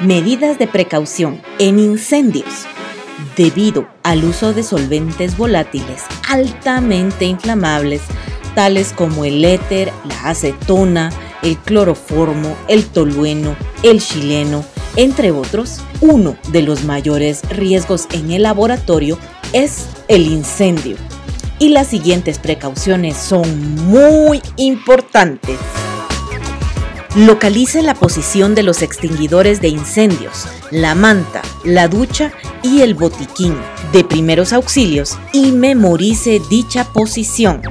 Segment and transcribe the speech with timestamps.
[0.00, 2.66] Medidas de precaución en incendios.
[3.34, 8.02] Debido al uso de solventes volátiles altamente inflamables,
[8.54, 11.10] tales como el éter, la acetona,
[11.42, 18.42] el cloroformo, el tolueno, el chileno, entre otros, uno de los mayores riesgos en el
[18.42, 19.18] laboratorio
[19.54, 20.96] es el incendio.
[21.58, 25.58] Y las siguientes precauciones son muy importantes.
[27.16, 32.30] Localice la posición de los extinguidores de incendios, la manta, la ducha
[32.62, 33.56] y el botiquín
[33.90, 37.62] de primeros auxilios y memorice dicha posición.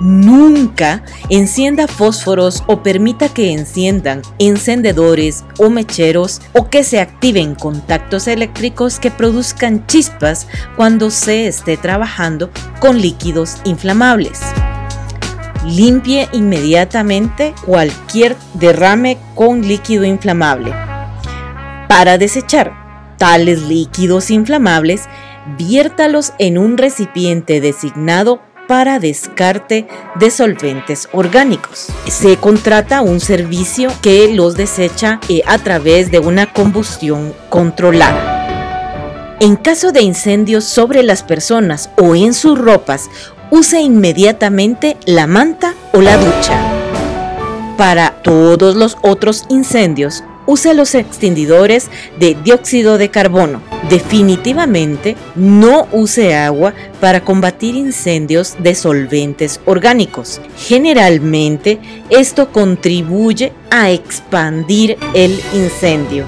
[0.00, 8.28] Nunca encienda fósforos o permita que enciendan encendedores o mecheros o que se activen contactos
[8.28, 14.40] eléctricos que produzcan chispas cuando se esté trabajando con líquidos inflamables.
[15.68, 20.72] Limpie inmediatamente cualquier derrame con líquido inflamable.
[21.88, 22.72] Para desechar
[23.18, 25.02] tales líquidos inflamables,
[25.58, 29.86] viértalos en un recipiente designado para descarte
[30.18, 31.88] de solventes orgánicos.
[32.06, 38.38] Se contrata un servicio que los desecha eh, a través de una combustión controlada.
[39.40, 43.08] En caso de incendios sobre las personas o en sus ropas,
[43.50, 46.60] use inmediatamente la manta o la ducha.
[47.76, 53.62] Para todos los otros incendios, use los extinguidores de dióxido de carbono.
[53.88, 60.40] Definitivamente no use agua para combatir incendios de solventes orgánicos.
[60.56, 61.78] Generalmente
[62.10, 66.26] esto contribuye a expandir el incendio.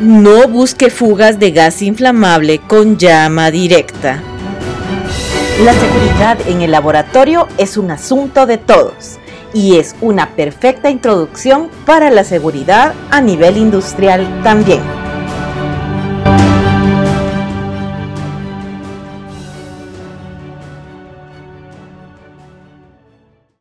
[0.00, 4.22] No busque fugas de gas inflamable con llama directa.
[5.60, 9.18] La seguridad en el laboratorio es un asunto de todos
[9.54, 14.95] y es una perfecta introducción para la seguridad a nivel industrial también.